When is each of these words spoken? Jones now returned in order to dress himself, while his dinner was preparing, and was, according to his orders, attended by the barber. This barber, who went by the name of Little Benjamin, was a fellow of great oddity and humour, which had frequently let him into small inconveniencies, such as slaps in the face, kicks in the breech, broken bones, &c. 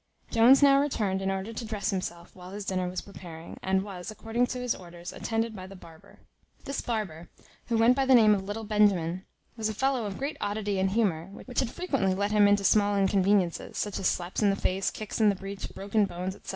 Jones 0.31 0.63
now 0.63 0.79
returned 0.81 1.21
in 1.21 1.29
order 1.29 1.53
to 1.53 1.63
dress 1.63 1.91
himself, 1.91 2.35
while 2.35 2.49
his 2.49 2.65
dinner 2.65 2.89
was 2.89 3.01
preparing, 3.01 3.59
and 3.61 3.83
was, 3.83 4.09
according 4.09 4.47
to 4.47 4.57
his 4.57 4.73
orders, 4.73 5.13
attended 5.13 5.55
by 5.55 5.67
the 5.67 5.75
barber. 5.75 6.17
This 6.65 6.81
barber, 6.81 7.29
who 7.67 7.77
went 7.77 7.95
by 7.95 8.07
the 8.07 8.15
name 8.15 8.33
of 8.33 8.41
Little 8.43 8.63
Benjamin, 8.63 9.25
was 9.55 9.69
a 9.69 9.75
fellow 9.75 10.05
of 10.07 10.17
great 10.17 10.37
oddity 10.41 10.79
and 10.79 10.89
humour, 10.89 11.27
which 11.31 11.59
had 11.59 11.69
frequently 11.69 12.15
let 12.15 12.31
him 12.31 12.47
into 12.47 12.63
small 12.63 12.97
inconveniencies, 12.97 13.77
such 13.77 13.99
as 13.99 14.07
slaps 14.07 14.41
in 14.41 14.49
the 14.49 14.55
face, 14.55 14.89
kicks 14.89 15.21
in 15.21 15.29
the 15.29 15.35
breech, 15.35 15.69
broken 15.75 16.05
bones, 16.05 16.33
&c. 16.45 16.49